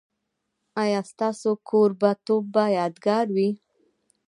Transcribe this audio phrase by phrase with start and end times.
[0.81, 3.49] ایا ستاسو کوربه توب به یادګار وي؟